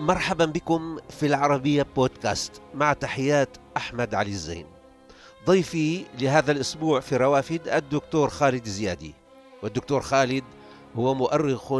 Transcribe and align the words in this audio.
مرحبا 0.00 0.44
بكم 0.44 0.98
في 1.10 1.26
العربية 1.26 1.86
بودكاست 1.96 2.62
مع 2.74 2.92
تحيات 2.92 3.56
أحمد 3.76 4.14
علي 4.14 4.30
الزين. 4.30 4.66
ضيفي 5.46 6.04
لهذا 6.20 6.52
الأسبوع 6.52 7.00
في 7.00 7.16
روافد 7.16 7.68
الدكتور 7.68 8.28
خالد 8.28 8.64
زيادي. 8.64 9.14
والدكتور 9.62 10.00
خالد 10.00 10.44
هو 10.96 11.14
مؤرخ 11.14 11.74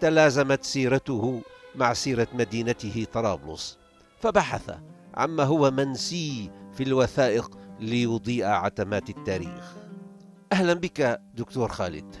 تلازمت 0.00 0.64
سيرته 0.64 1.42
مع 1.74 1.92
سيرة 1.92 2.28
مدينته 2.32 3.06
طرابلس. 3.12 3.78
فبحث 4.20 4.70
عما 5.14 5.44
هو 5.44 5.70
منسي 5.70 6.50
في 6.74 6.82
الوثائق 6.82 7.58
ليضيء 7.80 8.44
عتمات 8.44 9.10
التاريخ. 9.10 9.74
أهلا 10.52 10.74
بك 10.74 11.20
دكتور 11.34 11.68
خالد. 11.68 12.16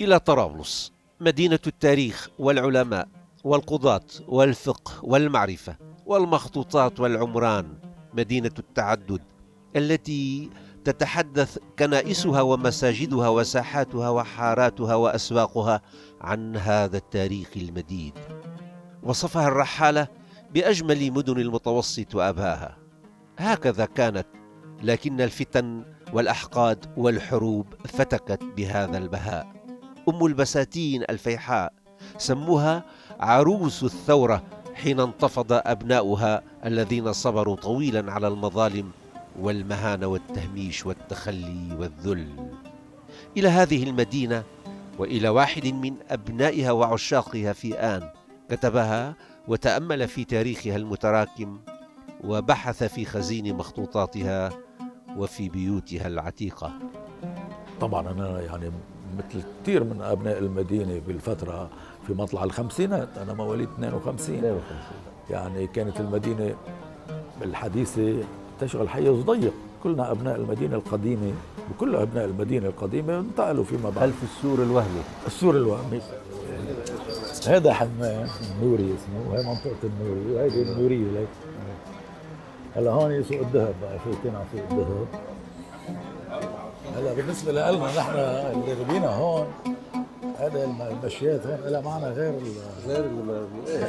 إلى 0.00 0.18
طرابلس. 0.18 0.92
مدينة 1.22 1.58
التاريخ 1.66 2.28
والعلماء 2.38 3.08
والقضاة 3.44 4.06
والفقه 4.28 4.92
والمعرفة 5.04 5.76
والمخطوطات 6.06 7.00
والعمران 7.00 7.66
مدينة 8.14 8.50
التعدد 8.58 9.22
التي 9.76 10.50
تتحدث 10.84 11.58
كنائسها 11.78 12.42
ومساجدها 12.42 13.28
وساحاتها 13.28 14.10
وحاراتها 14.10 14.94
وأسواقها 14.94 15.82
عن 16.20 16.56
هذا 16.56 16.96
التاريخ 16.96 17.48
المديد. 17.56 18.14
وصفها 19.02 19.48
الرحالة 19.48 20.08
بأجمل 20.54 21.10
مدن 21.12 21.40
المتوسط 21.40 22.14
وأبهاها. 22.14 22.76
هكذا 23.38 23.84
كانت 23.84 24.26
لكن 24.82 25.20
الفتن 25.20 25.84
والأحقاد 26.12 26.86
والحروب 26.96 27.66
فتكت 27.84 28.42
بهذا 28.56 28.98
البهاء. 28.98 29.61
أم 30.08 30.26
البساتين 30.26 31.02
الفيحاء 31.02 31.72
سموها 32.18 32.84
عروس 33.20 33.84
الثورة 33.84 34.42
حين 34.74 35.00
انتفض 35.00 35.52
أبناؤها 35.52 36.42
الذين 36.64 37.12
صبروا 37.12 37.56
طويلا 37.56 38.12
على 38.12 38.28
المظالم 38.28 38.90
والمهانة 39.40 40.06
والتهميش 40.06 40.86
والتخلي 40.86 41.76
والذل. 41.78 42.50
إلى 43.36 43.48
هذه 43.48 43.82
المدينة 43.82 44.42
وإلى 44.98 45.28
واحد 45.28 45.66
من 45.66 45.94
أبنائها 46.10 46.72
وعشاقها 46.72 47.52
في 47.52 47.74
آن 47.74 48.10
كتبها 48.50 49.14
وتأمل 49.48 50.08
في 50.08 50.24
تاريخها 50.24 50.76
المتراكم 50.76 51.60
وبحث 52.24 52.84
في 52.84 53.04
خزين 53.04 53.56
مخطوطاتها 53.56 54.50
وفي 55.16 55.48
بيوتها 55.48 56.06
العتيقة. 56.06 56.72
طبعا 57.80 58.10
أنا 58.10 58.40
يعني 58.40 58.70
مثل 59.18 59.42
كثير 59.62 59.84
من 59.84 60.02
أبناء 60.02 60.38
المدينة 60.38 61.00
بالفترة 61.06 61.68
في 62.06 62.14
مطلع 62.14 62.44
الخمسينات. 62.44 63.08
أنا 63.22 63.32
مواليد 63.32 63.68
52 63.78 64.36
52 64.38 64.60
يعني 65.30 65.66
كانت 65.66 66.00
المدينة 66.00 66.54
الحديثة 67.42 68.14
تشغل 68.60 68.88
حيز 68.88 69.08
ضيق 69.08 69.52
كلنا 69.82 70.10
أبناء 70.10 70.36
المدينة 70.36 70.76
القديمة 70.76 71.32
وكل 71.70 71.96
أبناء 71.96 72.24
المدينة 72.24 72.66
القديمة 72.66 73.18
انتقلوا 73.18 73.64
فيما 73.64 73.90
بعد. 73.90 74.00
خلف 74.00 74.22
السور 74.22 74.62
الوهمي. 74.62 75.02
السور 75.26 75.56
الوهمي. 75.56 76.00
هذا 77.46 77.72
حمام 77.72 78.28
نوري 78.62 78.94
اسمه. 78.94 79.30
وهي 79.30 79.42
منطقة 79.46 79.76
النوري. 79.84 80.34
وهيدي 80.34 80.62
النورية. 80.62 81.26
هلا 82.76 82.90
هون 82.90 83.24
سوق 83.24 83.38
الذهب 83.40 83.74
بقى 83.82 83.98
فايتين 83.98 84.34
على 84.34 84.44
سوق 84.52 84.62
الذهب. 84.70 85.06
هلا 86.96 87.12
بالنسبة 87.12 87.52
لنا 87.52 87.96
نحن 87.96 88.14
اللي 88.14 88.72
ربينا 88.72 89.08
هون 89.08 89.52
هذا 90.38 90.64
المشيات 90.64 91.46
هون 91.46 91.60
لها 91.64 91.80
معنى 91.80 92.04
غير 92.04 92.34
غير 92.86 93.10
إيه. 93.66 93.86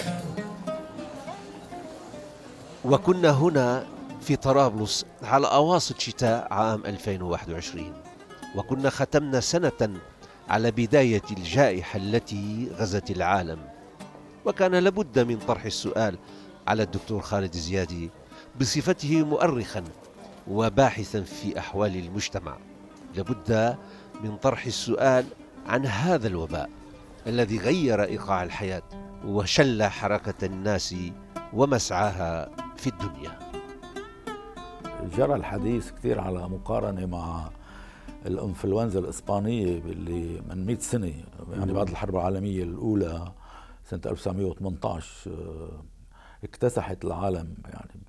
وكنا 2.86 3.32
هنا 3.32 3.86
في 4.22 4.36
طرابلس 4.36 5.06
على 5.24 5.48
أواسط 5.48 6.00
شتاء 6.00 6.54
عام 6.54 6.86
2021 6.86 7.94
وكنا 8.56 8.90
ختمنا 8.90 9.40
سنة 9.40 10.00
على 10.50 10.72
بداية 10.72 11.22
الجائحة 11.32 11.98
التي 11.98 12.72
غزت 12.78 13.12
العالم 13.12 13.60
وكان 14.46 14.76
لابد 14.76 15.20
من 15.20 15.40
طرح 15.40 15.66
السؤال 15.66 16.18
على 16.68 16.84
الدكتور 16.84 17.22
خالد 17.22 17.54
زيادي 17.54 18.10
بصفته 18.62 19.24
مؤرخا 19.24 19.84
وباحثا 20.48 21.22
في 21.22 21.60
أحوال 21.60 21.96
المجتمع 21.96 22.58
لابد 23.16 23.78
من 24.24 24.38
طرح 24.38 24.66
السؤال 24.66 25.26
عن 25.66 25.86
هذا 25.86 26.28
الوباء 26.28 26.70
الذي 27.28 27.58
غير 27.58 28.04
إيقاع 28.04 28.44
الحياة 28.44 28.84
وشل 29.26 29.84
حركة 29.84 30.46
الناس 30.46 30.96
ومسعاها 31.54 32.50
في 32.78 32.88
الدنيا. 32.88 33.40
جرى 35.18 35.36
الحديث 35.36 35.92
كثير 35.92 36.20
على 36.20 36.50
مقارنة 36.50 37.06
مع 37.06 37.50
الإنفلونزا 38.26 39.00
الإسبانية 39.00 39.78
اللي 39.78 40.42
من 40.50 40.66
100 40.66 40.78
سنة 40.80 41.14
يعني 41.52 41.74
بعد 41.74 41.90
الحرب 41.90 42.16
العالمية 42.16 42.64
الأولى 42.64 43.32
سنة 43.86 44.02
1918 44.06 45.32
آه، 45.32 45.84
اكتسحت 46.44 47.06
العالم 47.06 47.56
يعني. 47.66 48.02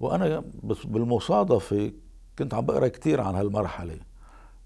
وأنا 0.00 0.44
بالمصادفة 0.84 1.92
كنت 2.38 2.54
عم 2.54 2.66
بقرأ 2.66 2.88
كثير 2.88 3.20
عن 3.20 3.34
هالمرحلة. 3.34 3.98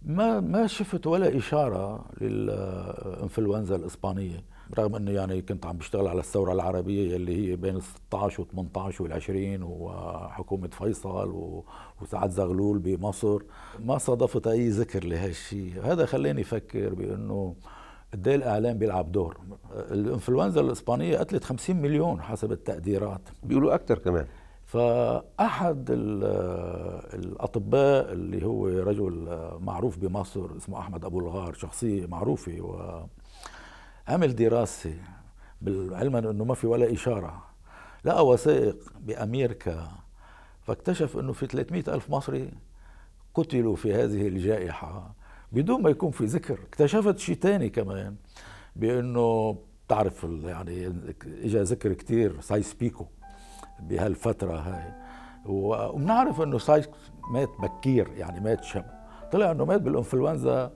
ما 0.03 0.41
ما 0.41 0.67
شفت 0.67 1.07
ولا 1.07 1.37
إشارة 1.37 2.05
للإنفلونزا 2.21 3.77
الإسبانية 3.77 4.45
رغم 4.79 4.95
إنه 4.95 5.11
يعني 5.11 5.43
كنت 5.43 5.67
عم 5.67 5.77
بشتغل 5.77 6.09
على 6.09 6.21
الثورة 6.21 6.53
العربية 6.53 7.17
اللي 7.17 7.51
هي 7.51 7.57
بين 7.57 7.77
ال 7.77 7.83
16 7.83 8.43
و 8.43 8.45
18 8.45 9.05
وال 9.05 9.13
20 9.13 9.63
وحكومة 9.63 10.69
فيصل 10.69 11.63
وسعد 12.03 12.31
زغلول 12.31 12.79
بمصر. 12.79 13.43
ما 13.85 13.99
صادفت 13.99 14.47
أي 14.47 14.69
ذكر 14.69 15.05
لهالشيء 15.05 15.73
هذا 15.83 16.07
خلاني 16.07 16.43
أفكر 16.43 16.95
بأنه 16.95 17.55
قد 18.13 18.29
إيه 18.29 18.37
الإعلام 18.37 18.79
بيلعب 18.79 19.13
دور. 19.13 19.37
الإنفلونزا 19.75 20.61
الإسبانية 20.61 21.19
قتلت 21.19 21.45
50 21.45 21.77
مليون 21.77 22.23
حسب 22.23 22.53
التقديرات. 22.53 23.21
بيقولوا 23.43 23.75
أكثر 23.75 23.99
كمان. 23.99 24.27
فأحد 24.69 25.87
الأطباء 27.15 28.13
اللي 28.13 28.47
هو 28.47 28.67
رجل 28.69 29.29
معروف 29.61 29.99
بمصر 29.99 30.57
اسمه 30.57 30.79
أحمد 30.79 31.05
أبو 31.05 31.19
الغار 31.21 31.55
شخصية 31.55 32.07
معروفة 32.07 32.57
وعمل 34.09 34.37
دراسة 34.37 34.95
علما 35.69 36.19
أنه 36.19 36.45
ما 36.45 36.55
في 36.55 36.67
ولا 36.67 36.93
إشارة 36.93 37.43
لقى 38.05 38.27
وثائق 38.27 38.77
بأمريكا 39.01 39.89
فاكتشف 40.63 41.17
أنه 41.17 41.33
في 41.33 41.47
300 41.47 41.85
ألف 41.89 42.11
مصري 42.11 42.51
قتلوا 43.35 43.77
في 43.77 43.95
هذه 43.95 44.29
الجائحة 44.29 45.15
بدون 45.53 45.83
ما 45.83 45.91
يكون 45.91 46.11
في 46.11 46.25
ذكر. 46.25 46.59
اكتشفت 46.69 47.19
شيء 47.19 47.37
ثاني 47.37 47.69
كمان 47.69 48.17
بأنه 48.77 49.59
تعرف 49.89 50.27
يعني 50.45 50.87
اجى 51.25 51.63
ذكر 51.63 51.93
كتير 51.93 52.41
سايكس 52.41 52.75
بيكو. 52.75 53.07
بهالفترة 53.81 54.57
هاي. 54.57 54.93
وبنعرف 55.47 56.41
إنه 56.41 56.59
سايكس 56.59 56.89
مات 57.31 57.49
بكير 57.59 58.09
يعني 58.17 58.41
مات 58.41 58.65
شب 58.65 58.85
طلع 59.33 59.51
إنه 59.51 59.65
مات 59.65 59.81
بالإنفلونزا 59.81 60.73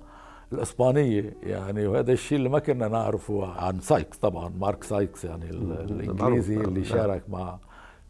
الإسبانية 0.52 1.37
يعني 1.43 1.87
وهذا 1.87 2.12
الشيء 2.12 2.38
اللي 2.38 2.49
ما 2.49 2.58
كنا 2.58 2.88
نعرفه 2.88 3.46
عن 3.46 3.81
سايكس 3.81 4.19
طبعا 4.19 4.52
مارك 4.60 4.84
سايكس 4.84 5.25
يعني 5.25 5.50
الإنجليزي 5.50 6.56
اللي 6.56 6.84
شارك 6.84 7.22
مع 7.28 7.58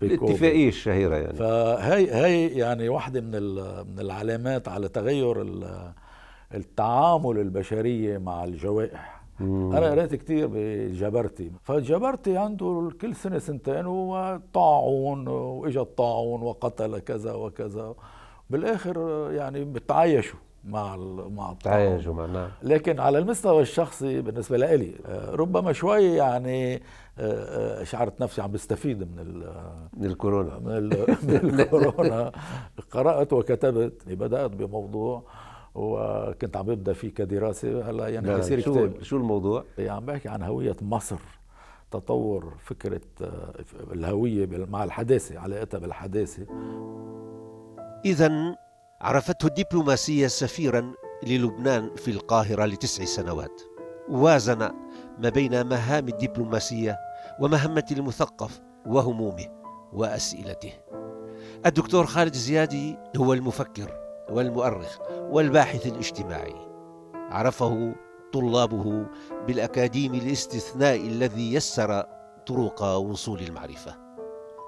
الاتفاقية 0.02 0.68
الشهيرة 0.68 1.16
يعني. 1.16 1.32
فهي 1.32 2.14
هي 2.14 2.48
يعني 2.48 2.88
واحدة 2.88 3.20
من 3.20 3.30
من 3.92 3.98
العلامات 4.00 4.68
على 4.68 4.88
تغير 4.88 5.46
التعامل 6.54 7.38
البشرية 7.38 8.18
مع 8.18 8.44
الجوائح. 8.44 9.21
أنا 9.40 9.90
قريت 9.90 10.14
كثير 10.14 10.48
بجبرتي. 10.52 11.52
فجبرتي 11.62 12.36
عنده 12.36 12.90
كل 13.00 13.14
سنة 13.14 13.38
سنتين 13.38 13.86
هو 13.86 14.40
طاعون 14.54 15.28
واجى 15.28 15.80
الطاعون 15.80 16.42
وقتل 16.42 16.98
كذا 16.98 17.32
وكذا. 17.32 17.94
بالآخر 18.50 19.28
يعني 19.32 19.64
بتعايشوا 19.64 20.38
مع 20.64 20.96
مع 21.36 21.54
تعايشوا 21.64 22.14
معناه 22.14 22.50
لكن 22.62 23.00
على 23.00 23.18
المستوى 23.18 23.62
الشخصي 23.62 24.20
بالنسبة 24.20 24.56
لي 24.56 24.92
ربما 25.32 25.72
شوي 25.72 26.04
يعني 26.04 26.82
آه، 27.18 27.80
آه، 27.80 27.84
شعرت 27.84 28.22
نفسي 28.22 28.42
عم 28.42 28.50
بستفيد 28.52 29.00
من 29.00 29.44
من 29.96 30.04
الكورونا. 30.04 30.58
من 30.58 30.76
الكورونا. 31.28 32.32
قرأت 32.92 33.32
وكتبت 33.32 34.02
بدأت 34.08 34.50
بموضوع. 34.50 35.22
وكنت 35.74 36.56
عم 36.56 36.66
ببدا 36.66 36.92
فيه 36.92 37.14
كدراسة 37.14 37.90
هلأ 37.90 38.08
يعني 38.08 38.34
حيصير 38.34 38.60
شو. 38.60 38.88
شو 39.02 39.16
الموضوع؟ 39.16 39.64
يعني 39.78 39.90
عم 39.90 40.06
بحكي 40.06 40.28
عن 40.28 40.42
هوية 40.42 40.76
مصر 40.82 41.18
تطور 41.90 42.54
فكرة 42.64 43.00
آه، 43.22 43.54
الهوية 43.92 44.48
مع 44.50 44.84
الحداثة 44.84 45.38
علاقتها 45.38 45.78
بالحداثة 45.78 46.46
اذا 48.04 48.56
عرفته 49.00 49.46
الدبلوماسية 49.46 50.26
سفيرا 50.26 50.92
للبنان 51.26 51.94
في 51.96 52.10
القاهرة 52.10 52.64
لتسع 52.64 53.04
سنوات 53.04 53.62
وازن 54.08 54.58
ما 55.18 55.28
بين 55.28 55.66
مهام 55.66 56.08
الدبلوماسية 56.08 56.98
ومهمة 57.40 57.86
المثقف 57.90 58.60
وهمومه 58.86 59.62
وأسئلته 59.92 60.72
الدكتور 61.66 62.06
خالد 62.06 62.34
زيادي 62.34 62.96
هو 63.16 63.32
المفكر 63.32 64.02
والمؤرخ 64.32 64.98
والباحث 65.30 65.86
الاجتماعي. 65.86 66.54
عرفه 67.14 67.94
طلابه 68.32 69.06
بالأكاديمي 69.46 70.18
الاستثنائي 70.18 71.06
الذي 71.06 71.54
يسر 71.54 72.04
طرق 72.46 72.82
وصول 72.82 73.40
المعرفة. 73.40 73.94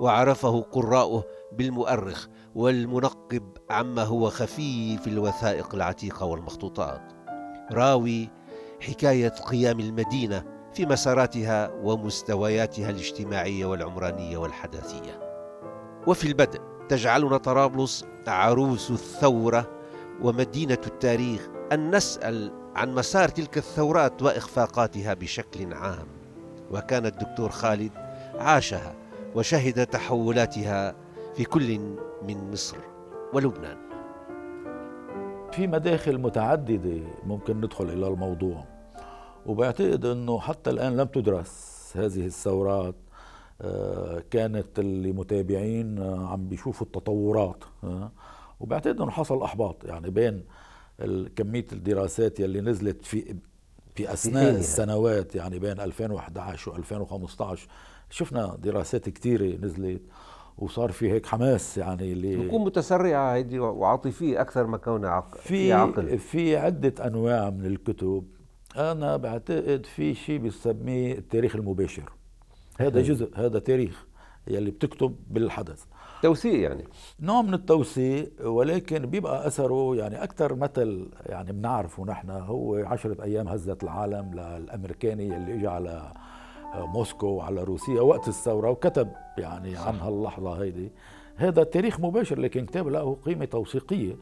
وعرفه 0.01 0.61
قراؤه 0.61 1.25
بالمؤرخ 1.53 2.27
والمنقب 2.55 3.57
عما 3.71 4.03
هو 4.03 4.31
خفي 4.31 4.99
في 4.99 5.07
الوثائق 5.07 5.75
العتيقة 5.75 6.27
والمخطوطات. 6.27 7.13
راوي 7.73 8.29
حكاية 8.81 9.29
قيام 9.29 9.81
المدينة 9.81 10.45
في 10.73 10.87
مساراتها 10.87 11.71
ومستوياتها 11.83 12.91
الاجتماعية 12.91 13.67
والعمرانية 13.67 14.37
والحداثية. 14.37 15.24
وفي 16.07 16.29
البدء 16.29 16.61
تجعلنا 16.89 17.37
طرابلس 17.37 18.05
عروس 18.27 18.91
الثورة 18.91 19.71
ومدينة 20.23 20.79
التاريخ 20.87 21.49
أن 21.73 21.97
نسأل 21.97 22.53
عن 22.77 22.95
مسار 22.95 23.29
تلك 23.29 23.59
الثورات 23.59 24.23
وإخفاقاتها 24.23 25.15
بشكل 25.15 25.75
عام. 25.75 26.07
وكان 26.71 27.07
الدكتور 27.07 27.51
خالد 27.51 27.91
عاشها 28.39 28.95
وشهد 29.35 29.87
تحولاتها 29.87 30.95
في 31.35 31.45
كل 31.45 31.79
من 32.23 32.51
مصر 32.53 32.77
ولبنان. 33.33 33.77
في 35.53 35.67
مداخل 35.67 36.19
متعددة 36.19 37.01
ممكن 37.27 37.57
ندخل 37.57 37.85
إلى 37.85 38.07
الموضوع 38.07 38.65
وبعتقد 39.47 40.05
أنه 40.05 40.41
حتى 40.41 40.71
الآن 40.71 40.97
لم 40.97 41.07
تدرس 41.07 41.93
هذه 41.97 42.27
الثورات 42.27 42.95
كانت 44.31 44.79
اللي 44.79 45.13
متابعين 45.13 45.99
آه، 45.99 46.29
عم 46.29 46.49
بيشوفوا 46.49 46.87
التطورات 46.87 47.65
آه، 47.85 48.13
وبعتقد 48.61 49.01
إنه 49.01 49.11
حصل 49.11 49.43
أحباط 49.43 49.85
يعني 49.85 50.11
بين 50.11 50.45
كمية 51.37 51.67
الدراسات 51.73 52.41
يلي 52.41 52.61
نزلت 52.61 53.05
في 53.05 53.37
في 53.95 54.13
أثناء 54.13 54.51
السنوات 54.51 55.35
يعني 55.35 55.59
بين 55.59 55.81
2011 55.81 56.83
و2015 56.83 57.59
شفنا 58.11 58.57
دراسات 58.63 59.09
كثيره 59.09 59.57
نزلت 59.65 60.03
وصار 60.59 60.93
في 60.93 61.13
هيك 61.13 61.27
حماس 61.27 61.79
يعني 61.79 62.13
اللي 62.13 62.37
بكون 62.37 62.65
متسرعة 62.65 63.35
هيدي 63.35 63.59
وعاطفية 63.59 64.41
أكثر 64.41 64.67
ما 64.67 64.77
كونها 64.77 65.11
عقل 65.11 65.39
في 65.39 65.73
عقل. 65.73 66.19
في 66.19 66.57
عدة 66.57 67.07
أنواع 67.07 67.51
من 67.51 67.67
الكتب. 67.67 68.25
أنا 68.77 69.17
بعتقد 69.17 69.87
في 69.87 70.15
شيء 70.15 70.39
بسميه 70.39 71.13
التاريخ 71.13 71.57
المباشر. 71.57 72.13
هذا 72.81 73.03
جزء 73.03 73.31
هذا 73.35 73.59
تاريخ 73.59 74.07
يلي 74.49 74.71
بتكتب 74.71 75.17
بالحدث. 75.31 75.85
توثيق 76.23 76.61
يعني. 76.61 76.85
نوع 77.21 77.43
من 77.43 77.55
التوثيق 77.55 78.31
ولكن 78.45 79.07
بيبقى 79.07 79.47
أثره 79.47 79.97
يعني 79.97 80.23
أكثر 80.23 80.55
مثل 80.55 81.09
يعني 81.27 81.53
بنعرفه 81.53 82.05
نحن 82.05 82.31
هو 82.31 82.77
عشرة 82.77 83.25
أيام 83.25 83.49
هزت 83.49 83.83
العالم 83.83 84.35
للأمريكاني 84.35 85.37
اللي 85.37 85.55
اجى 85.55 85.67
على 85.67 86.13
موسكو 86.75 87.27
وعلى 87.27 87.65
روسيا 87.65 88.01
وقت 88.01 88.29
الثورة 88.29 88.71
وكتب 88.71 89.09
يعني 89.39 89.77
عن 89.77 89.95
هاللحظه 89.95 90.63
هيدي. 90.63 90.93
هذا 91.37 91.65
تاريخ 91.65 92.01
مباشر 92.01 92.39
لكن 92.41 92.67
كتاب 92.67 92.89
له 92.89 93.17
قيمة 93.25 93.45
توثيقية. 93.45 94.17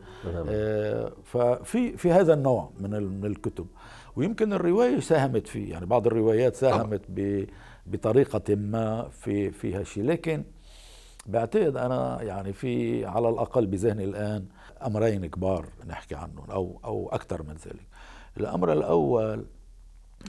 آه 0.48 1.12
ففي 1.24 1.96
في 1.96 2.12
هذا 2.12 2.34
النوع 2.34 2.70
من 2.80 2.90
من 2.90 3.24
الكتب. 3.26 3.66
ويمكن 4.16 4.52
الرواية 4.52 5.00
ساهمت 5.00 5.46
فيه 5.46 5.70
يعني 5.70 5.86
بعض 5.86 6.06
الروايات 6.06 6.56
ساهمت 6.56 7.00
بطريقة 7.86 8.54
ما 8.54 9.08
في 9.08 9.50
في 9.50 9.74
هالشيء 9.74 10.04
لكن 10.04 10.44
بعتقد 11.26 11.76
أنا 11.76 12.22
يعني 12.22 12.52
في 12.52 13.04
على 13.06 13.28
الأقل 13.28 13.66
بذهني 13.66 14.04
الآن 14.04 14.46
أمرين 14.86 15.26
كبار 15.26 15.68
نحكي 15.86 16.14
عنهم 16.14 16.50
أو 16.50 16.80
أو 16.84 17.08
أكثر 17.12 17.42
من 17.42 17.54
ذلك. 17.54 17.86
الأمر 18.36 18.72
الأول 18.72 19.46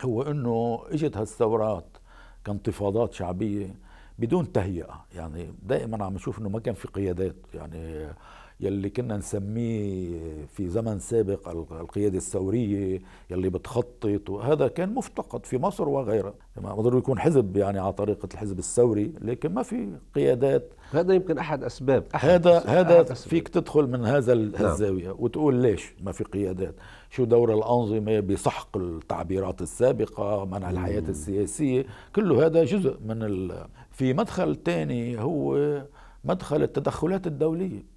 هو 0.06 0.22
إنه 0.22 0.84
إجت 0.90 1.18
هالثورات 1.18 1.98
كانتفاضات 2.46 3.14
شعبية 3.14 3.76
بدون 4.20 4.52
تهيئة. 4.52 5.06
يعني 5.16 5.54
دائما 5.64 6.06
عم 6.06 6.14
نشوف 6.14 6.40
إنه 6.40 6.50
ما 6.50 6.60
كان 6.60 6.74
في 6.74 6.88
قيادات. 6.88 7.36
يعني 7.54 8.14
يلي 8.64 8.90
كنا 8.90 9.18
نسميه 9.18 10.20
في 10.48 10.68
زمن 10.68 11.00
سابق 11.00 11.50
القيادة 11.50 12.18
الثورية 12.18 13.02
يلي 13.32 13.50
بتخطط 13.50 14.30
وهذا 14.30 14.68
كان 14.68 14.94
مفتقد 14.94 15.46
في 15.46 15.58
مصر 15.58 15.90
وغيرها. 15.90 16.34
ما 16.62 16.74
ضروري 16.76 16.98
يكون 16.98 17.20
حزب 17.20 17.58
يعني 17.58 17.80
على 17.80 17.94
طريقة 17.94 18.28
الحزب 18.34 18.60
الثوري 18.60 19.14
لكن 19.22 19.54
ما 19.54 19.64
في 19.64 19.90
قيادات. 20.16 20.74
هذا 20.92 21.14
يمكن 21.14 21.38
أحد 21.38 21.64
أسباب. 21.64 22.04
أحد 22.16 22.30
هذا 22.30 22.58
أسباب. 22.58 22.76
هذا 22.76 23.02
أحد 23.02 23.16
فيك 23.16 23.48
تدخل 23.48 23.88
من 23.88 24.06
هذا 24.06 24.34
نعم. 24.34 24.66
الزاوية 24.66 25.16
وتقول 25.20 25.56
ليش 25.56 25.94
ما 26.04 26.12
في 26.12 26.24
قيادات؟ 26.24 26.76
شو 27.10 27.24
دور 27.24 27.54
الأنظمة 27.54 28.20
بسحق 28.20 28.78
التعبيرات 28.78 29.62
السابقة 29.62 30.46
منع 30.46 30.70
الحياة 30.70 31.04
السياسية؟ 31.10 31.86
كله 32.16 32.46
هذا 32.46 32.64
جزء 32.64 32.98
من 33.06 33.24
ال... 33.24 33.68
في 33.92 34.14
مدخل 34.14 34.58
ثاني 34.66 35.22
هو 35.22 35.58
مدخل 36.24 36.64
التدخلات 36.64 37.28
الدولية. 37.28 37.93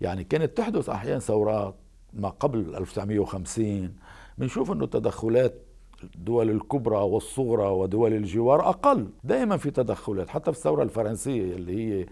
يعني 0.00 0.24
كانت 0.24 0.56
تحدث 0.56 0.88
أحيانا 0.88 1.18
ثورات 1.18 1.74
ما 2.12 2.28
قبل 2.28 2.74
1950 2.76 3.94
بنشوف 4.38 4.72
إنه 4.72 4.86
تدخلات 4.86 5.62
الدول 6.04 6.50
الكبرى 6.50 6.96
والصغرى 6.96 7.66
ودول 7.66 8.12
الجوار 8.12 8.68
أقل 8.68 9.08
دائما 9.24 9.56
في 9.56 9.70
تدخلات 9.70 10.28
حتى 10.28 10.52
في 10.52 10.58
الثورة 10.58 10.82
الفرنسية 10.82 11.54
اللي 11.54 12.00
هي 12.00 12.06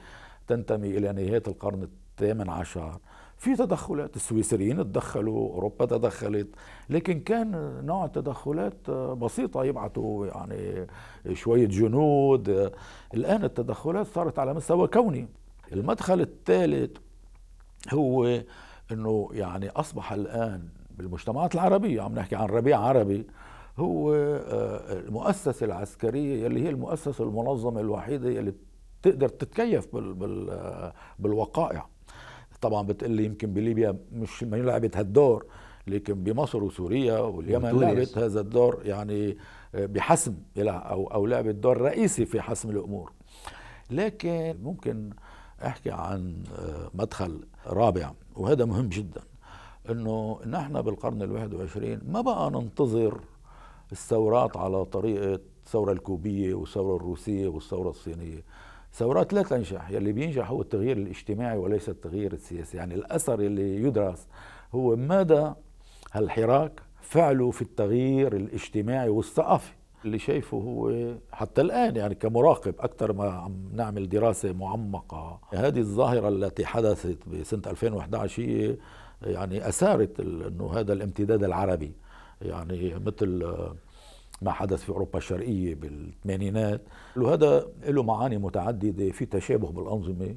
تنتمي 0.46 0.98
إلى 0.98 1.12
نهاية 1.12 1.42
القرن 1.48 1.82
الثامن 1.82 2.50
عشر 2.50 2.98
في 3.36 3.56
تدخلات 3.56 4.16
السويسريين 4.16 4.76
تدخلوا 4.76 5.52
أوروبا 5.54 5.84
تدخلت 5.84 6.48
لكن 6.90 7.20
كان 7.20 7.80
نوع 7.86 8.06
تدخلات 8.06 8.90
بسيطة 8.90 9.64
يبعثوا 9.64 10.26
يعني 10.26 10.86
شوية 11.32 11.66
جنود. 11.66 12.72
الآن 13.14 13.44
التدخلات 13.44 14.06
صارت 14.06 14.38
على 14.38 14.54
مستوى 14.54 14.88
كوني. 14.88 15.28
المدخل 15.72 16.20
الثالث 16.20 16.96
هو 17.92 18.42
إنه 18.92 19.28
يعني 19.32 19.68
أصبح 19.68 20.12
الآن 20.12 20.68
بالمجتمعات 20.90 21.54
العربية 21.54 22.02
عم 22.02 22.14
نحكي 22.14 22.36
عن 22.36 22.46
ربيع 22.46 22.78
عربي 22.78 23.26
هو 23.78 24.14
آه، 24.14 24.98
المؤسسة 24.98 25.66
العسكرية 25.66 26.46
اللي 26.46 26.62
هي 26.64 26.68
المؤسسة 26.70 27.24
المنظمة 27.24 27.80
الوحيدة 27.80 28.28
اللي 28.28 28.54
تقدر 29.02 29.28
تتكيف 29.28 29.94
بال 29.94 30.14
بال 30.14 30.50
آه، 30.50 30.94
بالوقائع. 31.18 31.86
طبعا 32.60 32.82
بتقلي 32.86 33.24
يمكن 33.24 33.52
بليبيا 33.52 33.98
مش 34.12 34.42
ما 34.42 34.56
لعبت 34.56 34.96
هالدور 34.96 35.46
لكن 35.86 36.14
بمصر 36.14 36.64
وسوريا 36.64 37.18
واليمن 37.18 37.80
لعبت 37.80 38.18
هذا 38.18 38.40
الدور 38.40 38.80
يعني 38.84 39.36
آه، 39.74 39.86
بحسم 39.86 40.34
أو 40.58 41.06
أو 41.06 41.26
لعبت 41.26 41.54
دور 41.54 41.80
رئيسي 41.80 42.24
في 42.24 42.40
حسم 42.40 42.70
الأمور. 42.70 43.12
لكن 43.90 44.56
ممكن 44.62 45.10
احكي 45.66 45.90
عن 45.90 46.42
مدخل 46.94 47.40
رابع 47.66 48.10
وهذا 48.36 48.64
مهم 48.64 48.88
جدا 48.88 49.20
إنه 49.90 50.38
نحن 50.46 50.82
بالقرن 50.82 51.22
الواحد 51.22 51.54
وعشرين 51.54 52.00
ما 52.08 52.20
بقى 52.20 52.50
ننتظر 52.50 53.20
الثورات 53.92 54.56
على 54.56 54.84
طريقة 54.84 55.40
الثورة 55.66 55.92
الكوبية 55.92 56.54
والثورة 56.54 56.96
الروسية 56.96 57.48
والثورة 57.48 57.90
الصينية. 57.90 58.44
ثورات 58.92 59.32
لا 59.32 59.42
تنجح 59.42 59.90
يلي 59.90 60.12
بينجح 60.12 60.50
هو 60.50 60.62
التغيير 60.62 60.96
الاجتماعي 60.96 61.56
وليس 61.58 61.88
التغيير 61.88 62.32
السياسي. 62.32 62.76
يعني 62.76 62.94
الأثر 62.94 63.40
اللي 63.40 63.82
يدرس 63.82 64.26
هو 64.74 64.96
مدى 64.96 65.52
هالحراك 66.12 66.80
فعله 67.00 67.50
في 67.50 67.62
التغيير 67.62 68.36
الاجتماعي 68.36 69.08
والثقافي. 69.08 69.72
اللي 70.04 70.18
شايفه 70.18 70.56
هو 70.56 71.14
حتى 71.32 71.60
الآن 71.60 71.96
يعني 71.96 72.14
كمراقب 72.14 72.74
أكثر 72.78 73.12
ما 73.12 73.24
عم 73.30 73.68
نعمل 73.72 74.08
دراسة 74.08 74.52
معمقة. 74.52 75.40
هذه 75.52 75.78
الظاهرة 75.78 76.28
التي 76.28 76.66
حدثت 76.66 77.28
بسنة 77.28 77.62
2011 77.66 78.42
هي 78.42 78.76
يعني 79.22 79.68
أثارت 79.68 80.20
أنه 80.20 80.72
هذا 80.72 80.92
الامتداد 80.92 81.44
العربي. 81.44 81.92
يعني 82.42 82.94
مثل 83.06 83.54
ما 84.42 84.52
حدث 84.52 84.82
في 84.82 84.90
أوروبا 84.90 85.18
الشرقية 85.18 85.74
بالثمانينات 85.74 86.82
وهذا 87.16 87.66
له 87.86 88.02
معاني 88.02 88.38
متعددة 88.38 89.10
في 89.10 89.26
تشابه 89.26 89.70
بالأنظمة. 89.70 90.36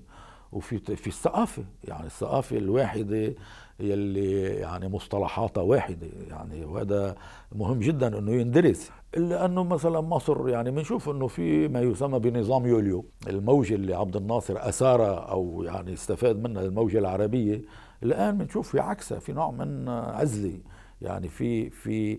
وفي 0.52 0.78
في 0.96 1.08
الثقافة 1.08 1.64
يعني 1.84 2.06
الثقافة 2.06 2.58
الواحدة 2.58 3.34
يلي 3.80 4.42
يعني 4.42 4.88
مصطلحاتها 4.88 5.62
واحدة 5.62 6.08
يعني 6.30 6.66
وهذا 6.66 7.16
مهم 7.56 7.80
جدا 7.80 8.18
إنه 8.18 8.32
يندرس. 8.32 8.92
الا 9.18 9.46
انه 9.46 9.64
مثلا 9.64 10.02
مصر 10.02 10.50
يعني 10.50 10.72
بنشوف 10.72 11.10
إنه 11.10 11.28
في 11.28 11.68
ما 11.68 11.82
يسمى 11.82 12.20
بنظام 12.20 12.66
يوليو 12.66 13.06
الموجة 13.28 13.76
اللي 13.76 13.94
عبد 13.94 14.16
الناصر 14.16 14.58
اثارها 14.58 15.16
أو 15.16 15.64
يعني 15.64 15.94
استفاد 15.94 16.44
منها 16.44 16.62
الموجة 16.62 17.00
العربية. 17.00 17.62
الآن 18.04 18.38
بنشوف 18.38 18.70
في 18.70 18.80
عكسها 18.80 19.20
في 19.20 19.34
نوع 19.34 19.52
من 19.52 19.90
عزلة 19.90 20.60
يعني 21.02 21.28
في 21.28 21.70
في 21.70 22.18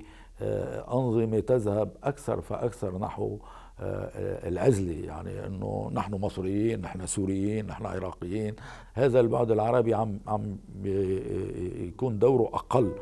أنظمة 0.93 1.41
تذهب 1.41 1.91
أكثر 2.05 2.41
فأكثر 2.41 2.99
نحو 2.99 3.39
العزلة 3.81 5.07
يعني 5.07 5.47
أنه 5.47 5.91
نحن 5.93 6.15
مصريين 6.15 6.81
نحن 6.81 7.07
سوريين 7.07 7.67
نحن 7.67 7.87
عراقيين. 7.87 8.57
هذا 8.95 9.21
البعد 9.21 9.51
العربي 9.51 9.95
عم 9.95 10.21
عم 10.27 10.59
يكون 11.81 12.19
دوره 12.19 12.51
أقل. 12.55 12.93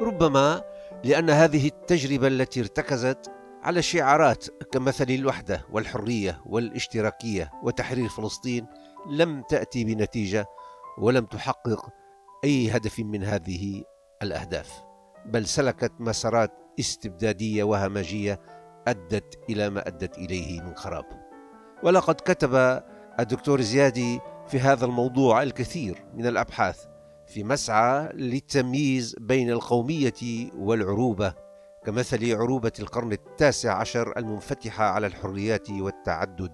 ربما 0.00 0.62
لأن 1.04 1.30
هذه 1.30 1.66
التجربة 1.66 2.26
التي 2.26 2.60
ارتكزت 2.60 3.30
على 3.62 3.82
شعارات 3.82 4.46
كمثل 4.72 5.10
الوحدة 5.10 5.64
والحرية 5.72 6.42
والاشتراكية 6.46 7.50
وتحرير 7.62 8.08
فلسطين 8.08 8.66
لم 9.10 9.42
تأتي 9.42 9.84
بنتيجة 9.84 10.46
ولم 10.98 11.24
تحقق 11.24 11.88
أي 12.44 12.70
هدف 12.70 13.00
من 13.00 13.24
هذه 13.24 13.82
الأهداف 14.22 14.82
بل 15.26 15.46
سلكت 15.46 15.92
مسارات 15.98 16.50
استبدادية 16.80 17.64
وهمجية 17.64 18.40
أدت 18.88 19.38
إلى 19.50 19.70
ما 19.70 19.88
أدت 19.88 20.18
إليه 20.18 20.60
من 20.60 20.74
خراب. 20.74 21.04
ولقد 21.82 22.14
كتب 22.14 22.82
الدكتور 23.20 23.60
زيادي 23.60 24.20
في 24.48 24.60
هذا 24.60 24.84
الموضوع 24.84 25.42
الكثير 25.42 26.04
من 26.14 26.26
الأبحاث 26.26 26.84
في 27.26 27.44
مسعى 27.44 28.08
للتمييز 28.12 29.16
بين 29.20 29.50
القومية 29.50 30.50
والعروبة 30.58 31.34
كمثل 31.84 32.34
عروبة 32.36 32.72
القرن 32.80 33.12
التاسع 33.12 33.74
عشر 33.74 34.18
المنفتحة 34.18 34.84
على 34.84 35.06
الحريات 35.06 35.70
والتعدد 35.70 36.52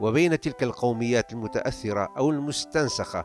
وبين 0.00 0.40
تلك 0.40 0.62
القوميات 0.62 1.32
المتأثرة 1.32 2.08
أو 2.18 2.30
المستنسخة 2.30 3.24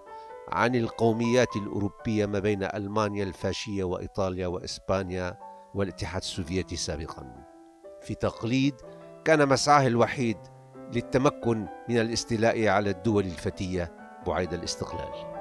عن 0.50 0.76
القوميات 0.76 1.56
الأوروبية 1.56 2.26
ما 2.26 2.40
بين 2.40 2.64
ألمانيا 2.64 3.24
الفاشية 3.24 3.84
وإيطاليا 3.84 4.48
وإسبانيا 4.48 5.38
والاتحاد 5.76 6.22
السوفيتي 6.22 6.76
سابقا. 6.76 7.49
في 8.02 8.16
تقليد 8.16 8.76
كان 9.26 9.50
مسعاه 9.50 9.88
الوحيد 9.88 10.38
للتمكن 10.94 11.66
من 11.90 11.98
الاستيلاء 12.00 12.68
على 12.68 12.90
الدول 12.90 13.26
الفتية 13.26 13.94
بعيد 14.28 14.54
الاستقلال. 14.54 15.40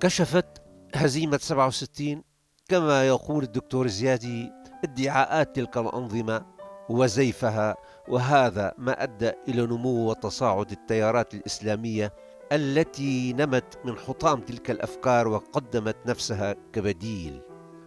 كشفت 0.00 0.62
هزيمة 0.94 1.38
67 1.38 2.22
كما 2.68 3.06
يقول 3.06 3.44
الدكتور 3.44 3.86
زيادي 3.86 4.52
ادعاءات 4.84 5.56
تلك 5.56 5.76
الأنظمة 5.76 6.46
وزيفها 6.88 7.76
وهذا 8.08 8.72
ما 8.78 9.02
أدى 9.02 9.32
إلى 9.48 9.66
نمو 9.66 10.10
وتصاعد 10.10 10.70
التيارات 10.70 11.34
الإسلامية 11.34 12.12
التي 12.52 13.32
نمت 13.32 13.78
من 13.84 13.98
حطام 13.98 14.40
تلك 14.40 14.70
الأفكار 14.70 15.28
وقدمت 15.28 15.96
نفسها 16.06 16.54
كبديل. 16.72 17.40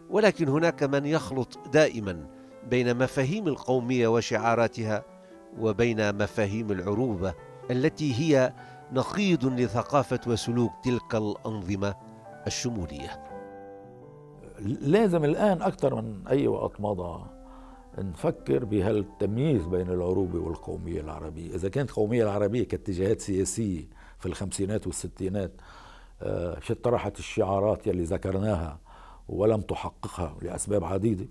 ولكن 0.10 0.48
هناك 0.48 0.84
من 0.84 1.06
يخلط 1.06 1.60
دائما 1.74 2.40
بين 2.70 2.98
مفاهيم 2.98 3.48
القومية 3.48 4.08
وشعاراتها 4.08 5.03
وبين 5.60 6.18
مفاهيم 6.18 6.72
العروبة 6.72 7.34
التي 7.72 8.13
هي 8.13 8.53
نقيض 8.91 9.46
لثقافة 9.46 10.20
وسلوك 10.27 10.72
تلك 10.84 11.15
الأنظمة 11.15 11.96
الشمولية. 12.48 13.24
لازم 14.82 15.25
الآن 15.25 15.62
أكثر 15.62 15.96
من 15.96 16.27
أي 16.27 16.48
وقت 16.48 16.82
مضى 16.82 17.25
نفكر 17.98 18.65
بهالتمييز 18.65 19.68
بين 19.68 19.89
العروبة 19.89 20.39
والقومية 20.39 21.01
العربية. 21.01 21.56
إذا 21.56 21.70
كانت 21.70 21.89
القومية 21.89 22.24
العربية 22.24 22.63
كاتجاهات 22.63 23.22
سياسية 23.22 23.84
في 24.20 24.25
الخمسينات 24.25 24.88
والستينات 24.88 25.51
آه، 26.22 26.60
طرحت 26.84 27.20
الشعارات 27.20 27.88
يلي 27.88 28.03
ذكرناها 28.03 28.80
ولم 29.30 29.62
تحققها 29.62 30.36
لأسباب 30.41 30.84
عديدة 30.84 31.27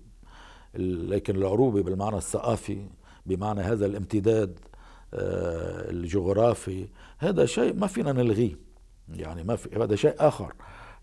لكن 0.75 1.35
العروبة 1.35 1.83
بالمعنى 1.83 2.17
الثقافي 2.17 2.85
بمعنى 3.25 3.61
هذا 3.61 3.85
الامتداد 3.85 4.59
آه، 5.13 5.89
الجغرافي 5.89 6.87
هذا 7.17 7.45
شيء 7.45 7.73
ما 7.73 7.87
فينا 7.87 8.11
نلغيه. 8.11 8.55
يعني 9.09 9.43
ما 9.43 9.55
في 9.55 9.83
هذا 9.83 9.95
شيء 9.95 10.15
آخر. 10.19 10.53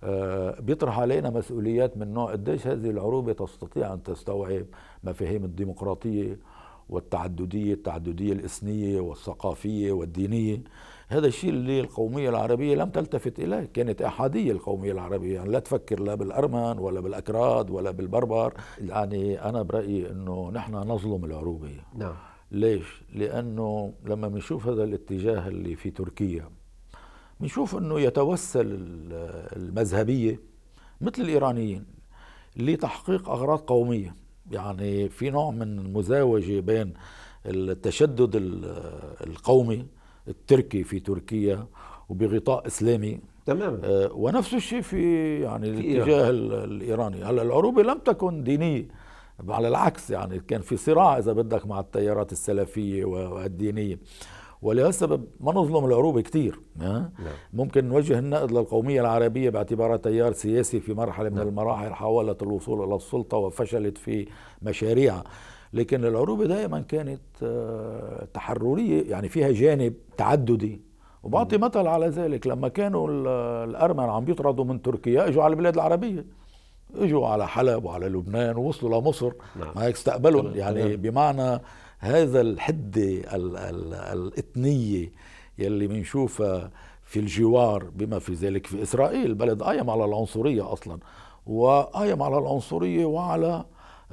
آه، 0.04 0.60
بيطرح 0.60 0.98
علينا 0.98 1.30
مسؤوليات 1.30 1.96
من 1.96 2.14
نوع 2.14 2.32
قديش 2.32 2.66
هذه 2.66 2.90
العروبة 2.90 3.32
تستطيع 3.32 3.92
أن 3.92 4.02
تستوعب 4.02 4.66
مفاهيم 5.04 5.44
الديمقراطية 5.44 6.38
والتعددية 6.88 7.74
التعددية 7.74 8.32
الإثنية 8.32 9.00
والثقافية 9.00 9.92
والدينية. 9.92 10.62
هذا 11.10 11.26
الشيء 11.26 11.50
اللي 11.50 11.80
القومية 11.80 12.28
العربية 12.28 12.74
لم 12.74 12.90
تلتفت 12.90 13.38
إليه. 13.38 13.70
كانت 13.74 14.02
أحادية 14.02 14.52
القومية 14.52 14.92
العربية 14.92 15.34
يعني 15.34 15.48
لا 15.48 15.58
تفكر 15.58 16.00
لا 16.00 16.14
بالأرمن 16.14 16.78
ولا 16.78 17.00
بالأكراد 17.00 17.70
ولا 17.70 17.90
بالبربر. 17.90 18.54
يعني 18.78 19.44
أنا 19.44 19.62
برأيي 19.62 20.10
أنه 20.10 20.50
نحن 20.50 20.74
نظلم 20.74 21.24
العروبة 21.24 21.70
نعم. 21.94 22.14
ليش؟ 22.50 23.02
لأنه 23.14 23.94
لما 24.04 24.28
بنشوف 24.28 24.66
هذا 24.66 24.84
الاتجاه 24.84 25.48
اللي 25.48 25.76
في 25.76 25.90
تركيا 25.90 26.50
بنشوف 27.40 27.76
أنه 27.76 28.00
يتوسل 28.00 28.66
المذهبية 29.56 30.40
مثل 31.00 31.22
الإيرانيين 31.22 31.86
لتحقيق 32.56 33.28
أغراض 33.28 33.58
قومية. 33.58 34.16
يعني 34.50 35.08
في 35.08 35.30
نوع 35.30 35.50
من 35.50 35.78
المزاوجة 35.78 36.60
بين 36.60 36.94
التشدد 37.46 38.30
القومي 39.26 39.86
التركي 40.28 40.84
في 40.84 41.00
تركيا 41.00 41.66
وبغطاء 42.08 42.66
إسلامي 42.66 43.20
تماما 43.46 43.80
آه 43.84 44.12
ونفس 44.12 44.54
الشيء 44.54 44.80
في 44.80 45.40
يعني 45.40 45.72
في 45.74 45.80
الاتجاه 45.80 46.16
إيران. 46.16 46.64
الإيراني 46.70 47.24
هلا 47.24 47.42
العروبه 47.42 47.82
لم 47.82 47.98
تكن 47.98 48.44
دينية 48.44 48.88
على 49.48 49.68
العكس 49.68 50.10
يعني 50.10 50.40
كان 50.40 50.60
في 50.60 50.76
صراع 50.76 51.18
إذا 51.18 51.32
بدك 51.32 51.66
مع 51.66 51.80
التيارات 51.80 52.32
السلفية 52.32 53.04
والدينية 53.04 53.98
ولهالسبب 54.62 55.24
ما 55.40 55.52
نظلم 55.52 55.84
العروبة 55.84 56.20
كثير 56.20 56.60
نعم. 56.76 57.10
ممكن 57.52 57.84
نوجه 57.84 58.18
النقد 58.18 58.52
للقومية 58.52 59.00
العربية 59.00 59.50
باعتبارها 59.50 59.96
تيار 59.96 60.32
سياسي 60.32 60.80
في 60.80 60.94
مرحلة 60.94 61.28
من 61.28 61.36
نعم. 61.36 61.48
المراحل 61.48 61.94
حاولت 61.94 62.42
الوصول 62.42 62.84
إلى 62.84 62.96
السلطة 62.96 63.36
وفشلت 63.36 63.98
في 63.98 64.28
مشاريعها 64.62 65.24
لكن 65.72 66.04
العروبة 66.04 66.46
دائما 66.46 66.80
كانت 66.80 67.20
آه، 67.42 68.26
تحررية 68.34 69.10
يعني 69.10 69.28
فيها 69.28 69.52
جانب 69.52 69.94
تعددي. 70.16 70.80
وبعطي 71.22 71.58
مثل 71.58 71.86
على 71.86 72.06
ذلك 72.06 72.46
لما 72.46 72.68
كانوا 72.68 73.08
الأرمن 73.64 74.04
عم 74.04 74.24
بيطردوا 74.24 74.64
من 74.64 74.82
تركيا 74.82 75.28
إجوا 75.28 75.42
على 75.42 75.50
البلاد 75.50 75.74
العربية. 75.74 76.24
إجوا 76.94 77.26
على 77.26 77.48
حلب 77.48 77.84
وعلى 77.84 78.08
لبنان 78.08 78.56
ووصلوا 78.56 79.00
لمصر. 79.00 79.32
نعم. 79.60 79.72
ما 79.76 79.84
هيك 79.84 79.94
استقبلوا 79.94 80.50
يعني 80.50 80.96
بمعنى 80.96 81.60
هذا 81.98 82.40
الحدة 82.40 83.22
الإثنية 84.12 85.12
يلي 85.58 85.86
بنشوفها 85.86 86.70
في 87.04 87.20
الجوار 87.20 87.84
بما 87.84 88.18
في 88.18 88.32
ذلك 88.32 88.66
في 88.66 88.82
إسرائيل. 88.82 89.34
بلد 89.34 89.62
قايم 89.62 89.90
على 89.90 90.04
العنصرية 90.04 90.72
أصلا 90.72 90.98
وقايم 91.46 92.22
على 92.22 92.38
العنصرية 92.38 93.04
وعلى 93.04 93.64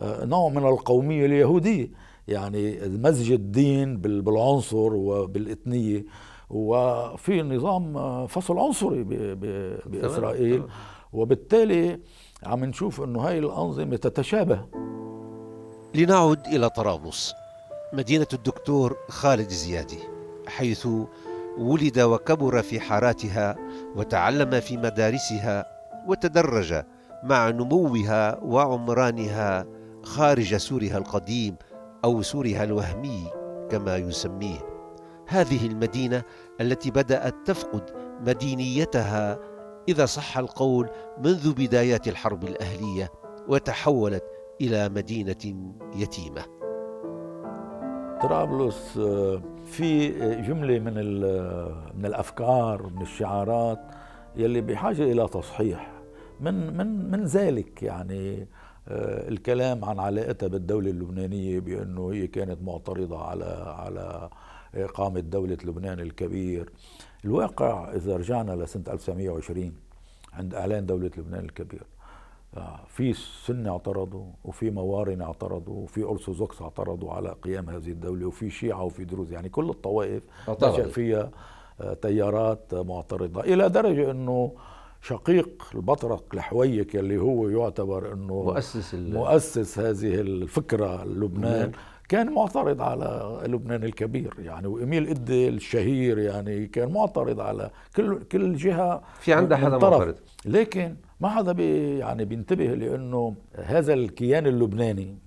نوع 0.03 0.49
من 0.49 0.65
القومية 0.67 1.25
اليهودية. 1.25 1.91
يعني 2.27 2.79
مزج 2.87 3.31
الدين 3.31 3.97
بالعنصر 3.97 4.93
وبالإثنية. 4.93 6.05
وفي 6.49 7.41
نظام 7.41 7.97
آه، 7.97 8.25
فصل 8.25 8.59
عنصري 8.59 9.03
بإسرائيل. 9.85 10.63
وبالتالي 11.13 11.99
عم 12.43 12.65
نشوف 12.65 13.01
أنه 13.01 13.19
هاي 13.19 13.39
الأنظمة 13.39 13.95
تتشابه. 13.95 14.65
لنعد 15.95 16.47
إلى 16.47 16.69
طرابلس 16.69 17.33
مدينة 17.93 18.27
الدكتور 18.33 18.97
خالد 19.09 19.49
زيادي 19.49 19.99
حيث 20.47 20.87
ولد 21.57 21.99
وكبر 21.99 22.61
في 22.61 22.79
حاراتها 22.79 23.55
وتعلم 23.95 24.59
في 24.59 24.77
مدارسها 24.77 25.65
وتدرج 26.07 26.83
مع 27.23 27.49
نموها 27.49 28.39
وعمرانها 28.43 29.65
خارج 30.05 30.55
سورها 30.55 30.97
القديم 30.97 31.55
أو 32.03 32.21
سورها 32.21 32.63
الوهمي 32.63 33.31
كما 33.71 33.97
يسميه. 33.97 34.59
هذه 35.27 35.67
المدينة 35.67 36.23
التي 36.61 36.91
بدأت 36.91 37.35
تفقد 37.45 37.83
مدينيتها 38.27 39.39
إذا 39.89 40.05
صح 40.05 40.37
القول 40.37 40.89
منذ 41.17 41.53
بدايات 41.53 42.07
الحرب 42.07 42.43
الأهلية 42.43 43.11
وتحولت 43.47 44.23
إلى 44.61 44.89
مدينة 44.89 45.73
يتيمة. 45.95 46.45
طرابلس 48.21 48.97
آه، 48.97 49.41
في 49.65 50.09
جملة 50.41 50.79
من 50.79 50.93
من 51.97 52.05
الأفكار 52.05 52.89
من 52.95 53.01
الشعارات 53.01 53.79
يلي 54.35 54.61
بحاجة 54.61 55.03
إلى 55.03 55.27
تصحيح. 55.27 55.91
من 56.39 56.77
من 56.77 57.11
من 57.11 57.23
ذلك 57.23 57.83
يعني 57.83 58.41
آه، 58.41 58.47
الكلام 58.87 59.85
عن 59.85 59.99
علاقتها 59.99 60.47
بالدولة 60.47 60.89
اللبنانية 60.89 61.59
بأنه 61.59 62.11
هي 62.11 62.27
كانت 62.27 62.61
معترضة 62.61 63.23
على 63.23 63.75
على 63.77 64.29
إقامة 64.75 65.19
دولة 65.19 65.57
لبنان 65.63 65.99
الكبير. 65.99 66.69
الواقع 67.25 67.93
إذا 67.95 68.17
رجعنا 68.17 68.51
لسنة 68.51 68.83
1920 68.87 69.73
عند 70.33 70.55
إعلان 70.55 70.85
دولة 70.85 71.11
لبنان 71.17 71.45
الكبير 71.45 71.83
آه، 72.57 72.79
في 72.87 73.13
سنة 73.45 73.71
اعترضوا 73.71 74.25
وفي 74.43 74.69
موارن 74.69 75.21
اعترضوا 75.21 75.83
وفي 75.83 76.03
أرثوذكس 76.03 76.61
اعترضوا 76.61 77.13
على 77.13 77.35
قيام 77.41 77.69
هذه 77.69 77.89
الدولة 77.89 78.27
وفي 78.27 78.49
شيعة 78.49 78.83
وفي 78.83 79.05
دروز. 79.05 79.31
يعني 79.31 79.49
كل 79.49 79.69
الطوائف 79.69 80.23
نشأ 80.49 80.89
فيها 80.89 81.31
آه، 81.81 81.93
تيارات 81.93 82.73
معترضة 82.73 83.41
إلى 83.41 83.69
درجة 83.69 84.11
أنه 84.11 84.51
شقيق 85.07 85.63
البطرق 85.75 86.23
الحويك 86.33 86.95
اللي 86.95 87.17
هو 87.17 87.49
يعتبر 87.49 88.13
إنه 88.13 88.43
مؤسس 88.43 88.95
مؤسس 88.95 89.79
هذه 89.79 90.21
الفكرة 90.21 91.03
لبنان. 91.03 91.71
كان 92.09 92.33
معترض 92.33 92.81
على 92.81 93.39
لبنان 93.47 93.83
الكبير. 93.83 94.33
يعني 94.39 94.67
وإميل 94.67 95.07
إدي 95.07 95.49
الشهير 95.49 96.17
يعني 96.17 96.67
كان 96.67 96.91
معترض 96.91 97.39
على 97.39 97.71
كل 97.95 98.23
كل 98.23 98.55
جهة 98.55 99.01
في 99.19 99.33
عندها 99.33 99.57
حدا 99.57 99.77
معترض. 99.77 100.15
لكن 100.45 100.95
ما 101.19 101.29
حدا 101.29 101.51
بي 101.51 101.97
يعني 101.97 102.25
بينتبه 102.25 102.65
لأنه 102.65 103.35
هذا 103.55 103.93
الكيان 103.93 104.47
اللبناني 104.47 105.17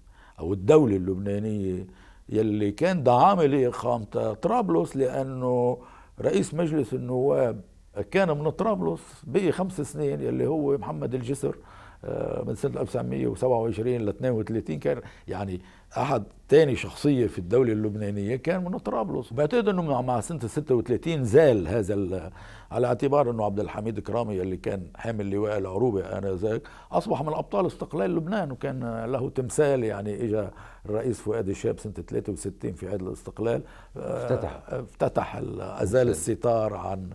أو 0.41 0.53
الدولة 0.53 0.97
اللبنانية 0.97 1.87
يلي 2.29 2.73
كان 2.73 3.03
دعامة 3.03 3.47
لإقامة 3.47 4.35
طرابلس 4.43 4.97
لأنه 4.97 5.79
رئيس 6.21 6.55
مجلس 6.55 6.95
النواب 6.95 7.61
كان 8.03 8.39
من 8.39 8.51
طرابلس 8.51 9.01
بقي 9.27 9.53
خمس 9.53 9.81
سنين 9.81 10.21
يلي 10.21 10.47
هو 10.47 10.79
محمد 10.79 11.15
الجسر 11.15 11.57
آه، 12.05 12.45
من 12.47 12.55
سنة 12.55 12.81
1927 12.81 13.97
ل 13.97 14.09
32 14.09 14.79
كان 14.79 15.01
يعني 15.29 15.61
أحد 15.97 16.25
ثاني 16.49 16.77
شخصية 16.77 17.27
في 17.27 17.39
الدولة 17.39 17.73
اللبنانية 17.73 18.37
كان 18.37 18.65
من 18.65 18.79
طرابلس. 18.79 19.33
بعتقد 19.33 19.69
إنه 19.69 20.03
مع 20.03 20.21
سنة 20.21 20.39
36 20.39 21.25
زال 21.25 21.69
هذا 21.69 22.31
على 22.71 22.87
اعتبار 22.87 23.31
إنه 23.31 23.45
عبد 23.45 23.61
الحميد 23.61 24.01
كرامي 24.01 24.43
اللي 24.43 24.57
كان 24.57 24.87
حامل 24.97 25.31
لواء 25.31 25.59
العروبة 25.59 26.01
آنذاك 26.19 26.63
أصبح 26.93 27.23
من 27.23 27.29
أبطال 27.35 27.67
استقلال 27.67 28.17
لبنان 28.17 28.51
وكان 28.53 29.05
له 29.05 29.31
تمثال 29.31 29.85
يعني 29.85 30.25
اجى 30.25 30.49
الرئيس 30.87 31.21
فؤاد 31.21 31.49
الشاب 31.49 31.79
سنة 31.79 31.93
63 31.93 32.73
في 32.73 32.89
عيد 32.89 33.03
الاستقلال. 33.03 33.63
آه، 33.97 34.25
افتتح. 34.25 34.61
افتتح 34.69 35.37
أزال 35.61 36.09
الستار 36.09 36.75
عن 36.75 37.11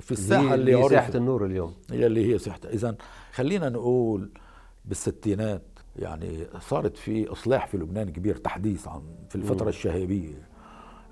في 0.00 0.12
الساحة 0.12 0.54
اللي, 0.54 0.74
اللي 0.74 0.88
ساحة 0.88 1.12
النور 1.14 1.46
اليوم. 1.46 1.74
اللي 1.92 2.34
هي 2.34 2.38
ساحة. 2.38 2.60
اذا 2.72 2.94
خلينا 3.32 3.68
نقول 3.68 4.30
بالستينات 4.84 5.62
يعني 5.96 6.46
صارت 6.60 6.96
في 6.96 7.32
إصلاح 7.32 7.66
في 7.66 7.76
لبنان 7.76 8.10
كبير 8.10 8.36
تحديث 8.36 8.88
عن 8.88 9.02
في 9.28 9.36
الفترة 9.36 9.68
الشهابيه 9.68 10.48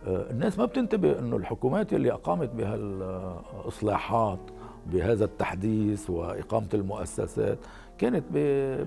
آه، 0.06 0.30
الناس 0.30 0.58
ما 0.58 0.64
بتنتبه 0.64 1.18
إنه 1.18 1.36
الحكومات 1.36 1.92
اللي 1.92 2.12
أقامت 2.12 2.48
بهالإصلاحات 2.48 4.38
بهذا 4.86 5.24
التحديث 5.24 6.10
وإقامة 6.10 6.68
المؤسسات 6.74 7.58
كانت 7.98 8.24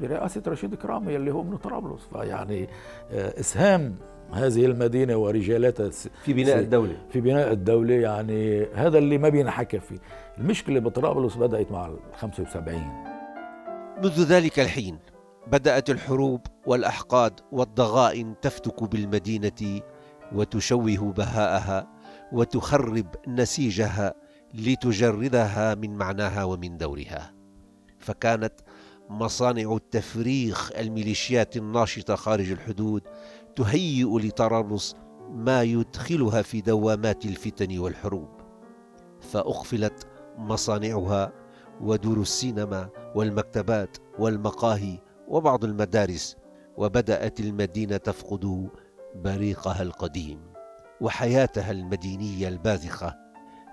برئاسة 0.01 0.41
رشيد 0.47 0.75
كرامي 0.75 1.15
اللي 1.15 1.31
هو 1.31 1.43
من 1.43 1.57
طرابلس. 1.57 2.01
فيعني 2.13 2.67
آه، 3.11 3.39
إسهام 3.39 3.95
هذه 4.31 4.65
المدينة 4.65 5.15
ورجالاتها 5.15 5.89
في 6.23 6.33
بناء 6.33 6.59
الدولة. 6.59 6.97
في 7.09 7.21
بناء 7.21 7.51
الدولة 7.51 7.93
يعني 7.93 8.65
هذا 8.73 8.97
اللي 8.97 9.17
ما 9.17 9.29
بينحكى 9.29 9.79
فيه. 9.79 9.97
المشكلة 10.37 10.79
بطرابلس 10.79 11.35
بدأت 11.35 11.71
مع 11.71 11.85
ال 11.85 11.97
75 12.15 12.81
منذ 14.03 14.23
ذلك 14.23 14.59
الحين 14.59 14.99
بدأت 15.47 15.89
الحروب 15.89 16.41
والأحقاد 16.65 17.39
والضغائن 17.51 18.35
تفتك 18.41 18.83
بالمدينة 18.83 19.81
وتشوه 20.33 21.11
بهاءها 21.11 21.87
وتخرب 22.31 23.07
نسيجها 23.27 24.13
لتجردها 24.53 25.75
من 25.75 25.97
معناها 25.97 26.43
ومن 26.43 26.77
دورها. 26.77 27.33
فكانت 27.99 28.53
مصانع 29.09 29.75
التفريخ 29.75 30.71
الميليشيات 30.77 31.57
الناشطة 31.57 32.15
خارج 32.15 32.51
الحدود 32.51 33.01
تهيئ 33.55 34.19
لطرابلس 34.19 34.95
ما 35.31 35.63
يدخلها 35.63 36.41
في 36.41 36.61
دوامات 36.61 37.25
الفتن 37.25 37.79
والحروب. 37.79 38.29
فاغفلت 39.21 40.07
مصانعها 40.37 41.33
ودور 41.81 42.21
السينما 42.21 42.89
والمكتبات 43.15 43.97
والمقاهي 44.19 44.99
وبعض 45.27 45.63
المدارس 45.63 46.35
وبدأت 46.77 47.39
المدينة 47.39 47.97
تفقد 47.97 48.69
بريقها 49.15 49.81
القديم 49.81 50.39
وحياتها 51.01 51.71
المدينية 51.71 52.47
الباذخة. 52.47 53.15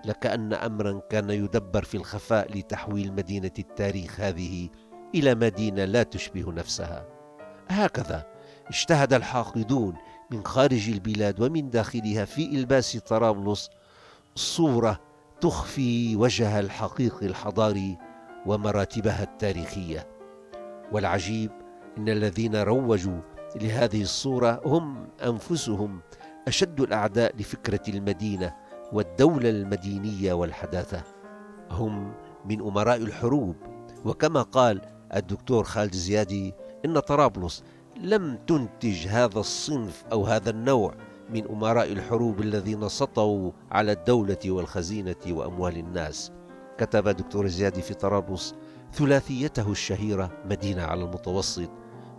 لكأن 0.04 0.52
أمرا 0.52 1.00
كان 1.10 1.30
يدبر 1.30 1.84
في 1.84 1.96
الخفاء 1.96 2.58
لتحويل 2.58 3.12
مدينة 3.12 3.52
التاريخ 3.58 4.20
هذه 4.20 4.68
إلى 5.14 5.34
مدينة 5.34 5.84
لا 5.84 6.02
تشبه 6.02 6.52
نفسها. 6.52 7.06
هكذا 7.68 8.31
اجتهد 8.72 9.12
الحاقدون 9.12 9.94
من 10.30 10.44
خارج 10.44 10.90
البلاد 10.90 11.40
ومن 11.40 11.70
داخلها 11.70 12.24
في 12.24 12.46
إلباس 12.46 12.96
طرابلس 12.96 13.70
صورة 14.34 15.00
تخفي 15.40 16.16
وجهها 16.16 16.60
الحقيقي 16.60 17.26
الحضاري 17.26 17.98
ومراتبها 18.46 19.22
التاريخية. 19.22 20.06
والعجيب 20.92 21.50
إن 21.98 22.08
الذين 22.08 22.56
روجوا 22.56 23.20
لهذه 23.56 24.02
الصورة 24.02 24.60
هم 24.64 25.08
أنفسهم 25.24 26.00
أشد 26.48 26.80
الأعداء 26.80 27.36
لفكرة 27.36 27.82
المدينة 27.88 28.54
والدولة 28.92 29.50
المدينية 29.50 30.32
والحداثة. 30.32 31.02
هم 31.70 32.14
من 32.44 32.60
أمراء 32.60 32.96
الحروب. 32.96 33.56
وكما 34.04 34.42
قال 34.42 34.80
الدكتور 35.14 35.64
خالد 35.64 35.94
زيادي 35.94 36.54
إن 36.84 36.98
طرابلس 36.98 37.62
لم 38.02 38.36
تنتج 38.46 39.06
هذا 39.08 39.38
الصنف 39.40 40.04
أو 40.12 40.24
هذا 40.24 40.50
النوع 40.50 40.94
من 41.30 41.48
أمراء 41.48 41.92
الحروب 41.92 42.40
الذين 42.40 42.88
سطوا 42.88 43.52
على 43.70 43.92
الدولة 43.92 44.38
والخزينة 44.46 45.16
وأموال 45.28 45.76
الناس. 45.76 46.32
كتب 46.78 47.08
دكتور 47.08 47.46
زيادي 47.46 47.82
في 47.82 47.94
طرابلس 47.94 48.54
ثلاثيته 48.92 49.72
الشهيرة 49.72 50.42
مدينة 50.44 50.82
على 50.82 51.04
المتوسط 51.04 51.70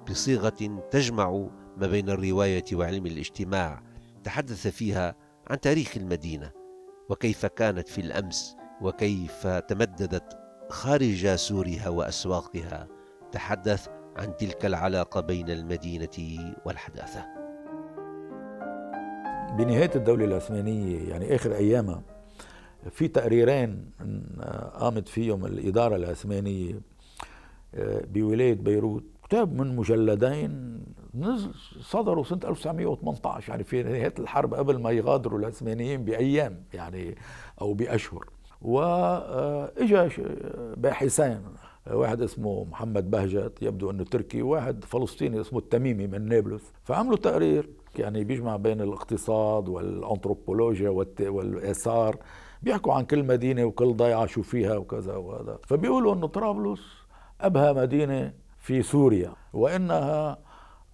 بصيغة 0.09 0.79
تجمع 0.91 1.47
ما 1.77 1.87
بين 1.87 2.09
الرواية 2.09 2.65
وعلم 2.73 3.05
الاجتماع 3.05 3.83
تحدث 4.23 4.67
فيها 4.67 5.15
عن 5.47 5.59
تاريخ 5.59 5.97
المدينة 5.97 6.51
وكيف 7.09 7.45
كانت 7.45 7.87
في 7.87 8.01
الأمس 8.01 8.55
وكيف 8.81 9.47
تمددت 9.47 10.37
خارج 10.69 11.35
سورها 11.35 11.89
وأسواقها. 11.89 12.87
تحدث 13.31 13.87
عن 14.17 14.37
تلك 14.37 14.65
العلاقة 14.65 15.21
بين 15.21 15.49
المدينة 15.49 16.53
والحداثة. 16.65 17.25
بنهاية 19.57 19.91
الدولة 19.95 20.25
العثمانية 20.25 21.09
يعني 21.09 21.35
آخر 21.35 21.55
أيامها 21.55 22.01
في 22.91 23.07
تقريرين 23.07 23.91
قامت 24.73 25.07
فيهم 25.07 25.45
الإدارة 25.45 25.95
العثمانية 25.95 26.81
آه، 27.75 28.01
بولاية 28.05 28.53
بيروت. 28.53 29.03
كتاب 29.23 29.53
من 29.53 29.75
مجلدين 29.75 30.83
صدروا 31.81 32.23
سنة 32.23 32.39
1918 32.43 33.49
يعني 33.49 33.63
في 33.63 33.83
نهاية 33.83 34.13
الحرب 34.19 34.53
قبل 34.53 34.81
ما 34.81 34.91
يغادروا 34.91 35.39
العثمانيين 35.39 36.05
بأيام 36.05 36.63
يعني 36.73 37.15
أو 37.61 37.73
بأشهر. 37.73 38.29
واجا 38.61 40.09
باحثين 40.77 41.41
واحد 41.91 42.21
اسمه 42.21 42.63
محمد 42.63 43.11
بهجت 43.11 43.61
يبدو 43.61 43.91
إنه 43.91 44.03
تركي 44.03 44.41
وواحد 44.41 44.85
فلسطيني 44.85 45.41
اسمه 45.41 45.59
التميمي 45.59 46.07
من 46.07 46.27
نابلس. 46.27 46.73
فعملوا 46.83 47.17
تقرير 47.17 47.69
يعني 47.99 48.23
بيجمع 48.23 48.55
بين 48.55 48.81
الاقتصاد 48.81 49.69
والأنثروبولوجيا 49.69 50.89
والآثار 51.19 52.17
بيحكوا 52.61 52.93
عن 52.93 53.05
كل 53.05 53.23
مدينة 53.23 53.65
وكل 53.65 53.93
ضيعة 53.93 54.25
شو 54.25 54.41
فيها 54.41 54.77
وكذا 54.77 55.15
وهذا. 55.15 55.57
فبيقولوا 55.67 56.13
إنه 56.13 56.27
طرابلس 56.27 56.81
ابهى 57.41 57.73
مدينة 57.73 58.33
في 58.59 58.81
سوريا 58.81 59.33
وإنها 59.53 60.37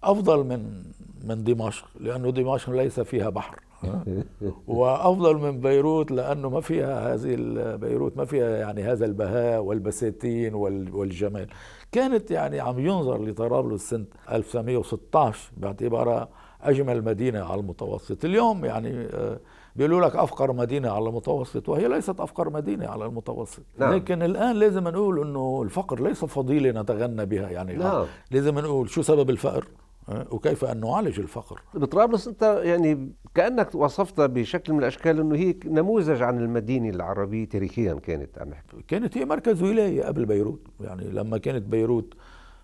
أفضل 0.02 0.44
من 0.44 0.82
من 1.24 1.44
دمشق 1.44 1.88
لأنه 2.00 2.30
دمشق 2.30 2.70
ليس 2.70 3.00
فيها 3.00 3.30
بحر. 3.30 3.60
وافضل 4.66 5.36
من 5.36 5.60
بيروت 5.60 6.10
لأنه 6.10 6.50
ما 6.50 6.60
فيها 6.60 7.14
هذه 7.14 7.36
بيروت 7.76 8.16
ما 8.16 8.24
فيها 8.24 8.56
يعني 8.56 8.82
هذا 8.82 9.04
البهاء 9.06 9.62
والبساتين 9.62 10.54
والجمال 10.54 11.46
كانت 11.92 12.30
يعني 12.30 12.60
عم 12.60 12.78
ينظر 12.78 13.24
لطرابلس 13.24 13.90
سنة 13.90 14.04
1916 14.30 15.50
باعتبارها 15.56 16.28
أجمل 16.62 17.04
مدينة 17.04 17.44
على 17.44 17.60
المتوسط 17.60 18.24
اليوم 18.24 18.64
يعني 18.64 19.06
آه، 19.12 19.40
بيقولوا 19.76 20.00
لك 20.06 20.16
أفقر 20.16 20.52
مدينة 20.52 20.90
على 20.90 21.08
المتوسط 21.08 21.68
وهي 21.68 21.88
ليست 21.88 22.20
أفقر 22.20 22.50
مدينة 22.50 22.86
على 22.86 23.06
المتوسط 23.06 23.62
نعم. 23.78 23.94
لكن 23.94 24.22
الآن 24.22 24.56
لازم 24.56 24.88
نقول 24.88 25.20
إنه 25.20 25.62
الفقر 25.62 26.02
ليس 26.02 26.24
فضيلة 26.24 26.80
نتغنى 26.80 27.26
بها 27.26 27.50
يعني 27.50 27.76
نعم. 27.76 28.04
لازم 28.30 28.58
نقول 28.58 28.90
شو 28.90 29.02
سبب 29.02 29.30
الفقر 29.30 29.66
وكيف 30.08 30.64
أن 30.64 30.80
نعالج 30.80 31.20
الفقر؟ 31.20 31.62
بطرابلس 31.74 32.28
أنت 32.28 32.60
يعني 32.64 33.12
كأنك 33.34 33.74
وصفت 33.74 34.20
بشكل 34.20 34.72
من 34.72 34.78
الأشكال 34.78 35.20
إنه 35.20 35.36
هي 35.36 35.54
نموذج 35.64 36.22
عن 36.22 36.38
المدينة 36.38 36.88
العربية 36.88 37.48
تاريخيا 37.48 37.94
كانت 37.94 38.38
عم 38.38 38.50
كانت 38.88 39.18
هي 39.18 39.24
مركز 39.24 39.62
ولاية 39.62 40.02
قبل 40.04 40.26
بيروت. 40.26 40.66
يعني 40.80 41.10
لما 41.10 41.38
كانت 41.38 41.62
بيروت 41.62 42.14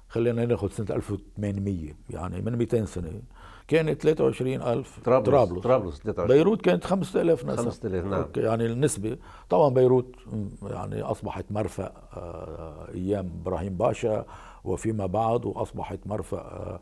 خلينا 0.09 0.45
ناخذ 0.47 0.69
سنة 0.69 0.97
1800 0.97 1.93
يعني 2.11 2.43
من 2.43 2.57
200 2.57 2.85
سنة 2.85 3.23
كانت 3.69 4.03
23000 4.03 5.01
طرابلس 5.05 5.29
طرابلس. 5.29 5.63
طرابلس 5.63 5.99
23 6.03 6.39
بيروت 6.39 6.61
كانت 6.63 6.85
5000 6.85 7.45
نسمه 7.45 7.57
5000 7.57 8.05
نعم. 8.05 8.27
يعني 8.37 8.67
النسبة 8.67 9.17
طبعا 9.49 9.69
بيروت 9.69 10.17
يعني 10.63 11.03
أصبحت 11.03 11.45
مرفأ 11.51 11.93
آه، 12.13 12.89
أيام 12.95 13.31
إبراهيم 13.41 13.77
باشا 13.77 14.27
وفيما 14.65 15.07
بعد 15.07 15.47
وأصبحت 15.47 15.99
مرفأ 16.07 16.39
آه، 16.39 16.81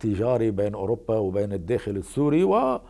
تجاري 0.00 0.50
بين 0.50 0.74
أوروبا 0.74 1.16
وبين 1.18 1.52
الداخل 1.52 1.96
السوري 1.96 2.44
وسنة 2.44 2.80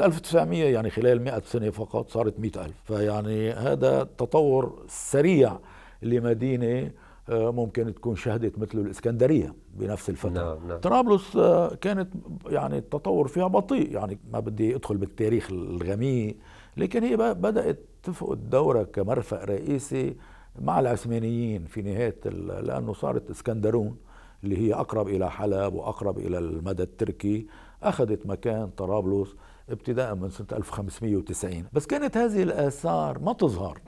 1900 0.00 0.64
يعني 0.64 0.90
خلال 0.90 1.22
100 1.22 1.40
سنة 1.46 1.70
فقط 1.70 2.10
صارت 2.10 2.40
100 2.40 2.50
ألف. 2.64 2.74
فيعني 2.84 3.50
هذا 3.50 4.02
تطور 4.18 4.82
سريع 4.88 5.58
لمدينة 6.02 6.90
آه، 7.28 7.50
ممكن 7.52 7.94
تكون 7.94 8.16
شهدت 8.16 8.58
مثل 8.58 8.78
الإسكندرية 8.78 9.54
بنفس 9.74 10.10
الفترة. 10.10 10.30
نعم 10.30 10.68
نعم. 10.68 10.78
طرابلس 10.78 11.36
آه، 11.36 11.74
كانت 11.74 12.08
يعني 12.46 12.78
التطور 12.78 13.28
فيها 13.28 13.46
بطيء. 13.46 13.92
يعني 13.92 14.18
ما 14.32 14.40
بدي 14.40 14.76
أدخل 14.76 14.96
بالتاريخ 14.96 15.48
الغميق 15.50 16.36
لكن 16.76 17.02
هي 17.04 17.16
ب- 17.16 17.40
بدأت 17.40 17.78
تفقد 18.02 18.50
دورها 18.50 18.82
كمرفأ 18.82 19.44
رئيسي 19.44 20.16
مع 20.62 20.80
العثمانيين 20.80 21.64
في 21.64 21.82
نهاية 21.82 22.16
ال- 22.26 22.66
لأنه 22.66 22.92
صارت 22.92 23.30
إسكندرون 23.30 23.96
اللي 24.44 24.58
هي 24.58 24.74
أقرب 24.74 25.08
إلى 25.08 25.30
حلب 25.30 25.74
وأقرب 25.74 26.18
إلى 26.18 26.38
المدى 26.38 26.82
التركي 26.82 27.46
أخذت 27.82 28.26
مكان 28.26 28.68
طرابلس 28.68 29.36
ابتداء 29.70 30.14
من 30.14 30.30
سنة 30.30 30.46
1590 30.52 31.64
بس 31.72 31.86
كانت 31.86 32.16
هذه 32.16 32.42
الآثار 32.42 33.18
ما 33.18 33.32
تظهر 33.32 33.80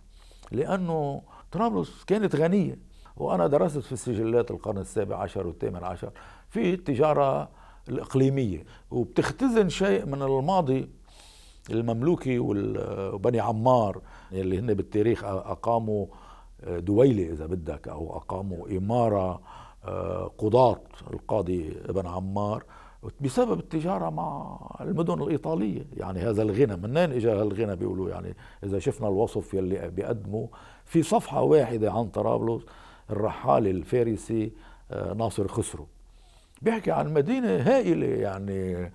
لأنه 0.53 1.23
طرابلس 1.53 2.05
كانت 2.05 2.37
غنية. 2.37 2.79
وأنا 3.17 3.47
درست 3.47 3.79
في 3.79 3.97
سجلات 3.97 4.51
القرن 4.51 4.79
السابع 4.79 5.17
عشر 5.17 5.47
والثامن 5.47 5.85
عشر 5.85 6.11
في 6.49 6.75
التجارة 6.75 7.49
الإقليمية. 7.88 8.65
وبتختزن 8.91 9.69
شيء 9.69 10.07
من 10.07 10.23
الماضي 10.23 10.91
المملوكي 11.71 12.38
وبني 12.38 13.41
عمار 13.41 14.03
اللي 14.33 14.59
هن 14.59 14.75
بالتاريخ 14.75 15.25
أقاموا 15.25 16.07
دويلة 16.67 17.33
إذا 17.33 17.47
بدك 17.47 17.88
أو 17.88 18.17
أقاموا 18.17 18.69
إمارة 18.69 19.31
آه، 19.31 19.41
قضاة 20.38 20.81
القاضي 21.12 21.77
ابن 21.88 22.07
عمار 22.07 22.64
بسبب 23.21 23.59
التجارة 23.59 24.11
مع 24.11 24.59
المدن 24.81 25.23
الإيطالية. 25.23 25.87
يعني 25.97 26.21
هذا 26.21 26.42
الغنى 26.42 26.77
منين 26.77 27.12
اجى 27.12 27.31
هالغنى 27.31 27.77
بيقولوا 27.77 28.11
يعني 28.11 28.37
إذا 28.64 28.79
شفنا 28.79 29.09
الوصف 29.09 29.55
يلي 29.55 29.90
بيقدموا 29.90 30.47
في 30.85 31.03
صفحة 31.03 31.42
واحدة 31.42 31.92
عن 31.92 32.09
طرابلس 32.09 32.62
الرحال 33.11 33.66
الفارسي 33.66 34.53
آه، 34.90 35.12
ناصر 35.14 35.49
خسرو. 35.49 35.87
بيحكي 36.62 36.90
عن 36.90 37.12
مدينة 37.14 37.57
هائلة 37.57 38.07
يعني 38.07 38.90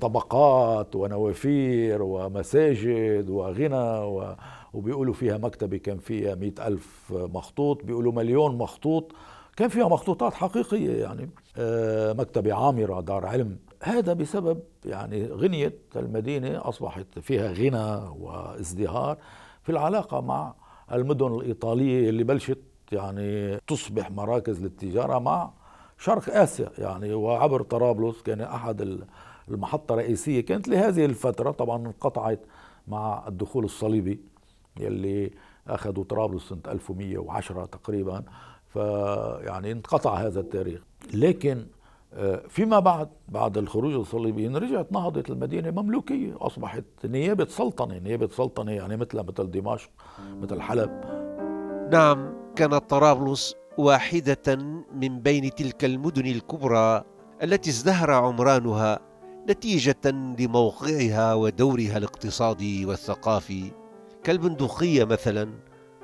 طبقات 0.00 0.96
ونوافير 0.96 2.02
ومساجد 2.02 3.30
وغنى 3.30 3.98
و... 4.04 4.34
وبيقولوا 4.74 5.14
فيها 5.14 5.38
مكتبة 5.38 5.76
كان 5.76 5.98
فيها 5.98 6.34
مئة 6.34 6.66
ألف 6.66 7.12
مخطوط 7.12 7.84
بيقولوا 7.84 8.12
مليون 8.12 8.58
مخطوط 8.58 9.12
كان 9.56 9.68
فيها 9.68 9.88
مخطوطات 9.88 10.34
حقيقية 10.34 11.02
يعني 11.02 11.30
آه، 11.56 12.12
مكتبة 12.12 12.54
عامرة 12.54 13.00
دار 13.00 13.26
علم. 13.26 13.58
هذا 13.82 14.12
بسبب 14.12 14.60
يعني 14.84 15.26
غنية 15.26 15.74
المدينة 15.96 16.68
أصبحت 16.68 17.18
فيها 17.18 17.52
غنى 17.52 18.10
وازدهار 18.20 19.18
في 19.62 19.72
العلاقة 19.72 20.20
مع 20.20 20.54
المدن 20.92 21.26
الإيطالية 21.34 22.08
اللي 22.08 22.24
بلشت 22.24 22.58
يعني 22.92 23.56
تصبح 23.66 24.10
مراكز 24.10 24.62
للتجارة 24.62 25.18
مع 25.18 25.50
شرق 25.98 26.36
آسيا 26.36 26.70
يعني. 26.78 27.14
وعبر 27.14 27.62
طرابلس 27.62 28.22
كان 28.22 28.40
أحد 28.40 28.80
ال- 28.80 29.04
المحطة 29.48 29.92
الرئيسية. 29.92 30.40
كانت 30.40 30.68
لهذه 30.68 31.04
الفترة 31.04 31.50
طبعا 31.50 31.76
انقطعت 31.86 32.40
مع 32.88 33.24
الدخول 33.28 33.64
الصليبي 33.64 34.20
يلي 34.80 35.30
أخذوا 35.68 36.04
طرابلس 36.04 36.48
سنة 36.48 36.58
1110 36.68 37.64
تقريبا. 37.64 38.22
فيعني 38.68 39.72
انقطع 39.72 40.14
هذا 40.14 40.40
التاريخ. 40.40 40.80
لكن 41.14 41.66
آه، 42.14 42.42
فيما 42.48 42.78
بعد 42.78 43.08
بعد 43.28 43.58
الخروج 43.58 43.94
الصليبيين 43.94 44.56
رجعت 44.56 44.92
نهضت 44.92 45.30
المدينة 45.30 45.70
مملوكية. 45.70 46.36
أصبحت 46.40 46.84
نيابة 47.04 47.44
سلطنة 47.44 47.98
نيابة 47.98 48.28
سلطنة 48.28 48.72
يعني 48.72 48.96
مثل 48.96 49.18
مثل 49.18 49.50
دمشق 49.50 49.90
مثل 50.42 50.60
حلب. 50.60 50.90
نعم 51.92 52.32
كانت 52.56 52.74
طرابلس 52.90 53.54
واحدة 53.78 54.56
من 54.94 55.20
بين 55.20 55.50
تلك 55.54 55.84
المدن 55.84 56.26
الكبرى 56.26 57.04
التي 57.42 57.70
ازدهر 57.70 58.10
عمرانها 58.10 58.98
نتيجة 59.48 60.10
لموقعها 60.38 61.34
ودورها 61.34 61.96
الاقتصادي 61.96 62.86
والثقافي 62.86 63.70
كالبندقية 64.24 65.04
مثلا 65.04 65.50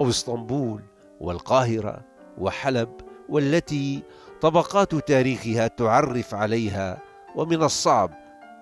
أو 0.01 0.09
إسطنبول 0.09 0.83
والقاهرة. 1.21 2.12
وحلب 2.39 2.89
والتي 3.29 4.03
طبقات 4.41 4.95
تاريخها 4.95 5.67
تعرف 5.67 6.35
عليها 6.35 7.03
ومن 7.37 7.63
الصعب 7.63 8.11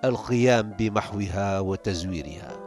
القيام 0.05 0.69
بمحوها 0.79 1.59
وتزويرها. 1.59 2.61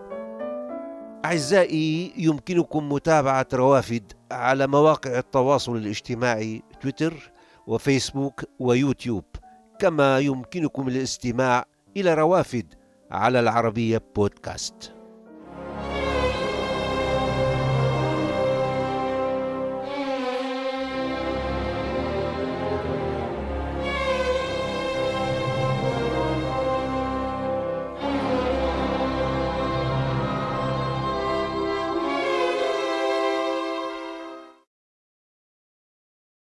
أعزائي 1.25 2.13
يمكنكم 2.17 2.93
متابعة 2.93 3.47
روافد 3.55 4.13
على 4.33 4.67
مواقع 4.67 5.19
التواصل 5.19 5.77
الاجتماعي 5.77 6.63
تويتر 6.81 7.33
وفيسبوك 7.67 8.45
ويوتيوب 8.59 9.25
كما 9.79 10.19
يمكنكم 10.19 10.89
الاستماع 10.89 11.65
إلى 11.97 12.15
روافد 12.15 12.75
على 13.11 13.41
العربية 13.41 14.03
بودكاست. 14.17 14.94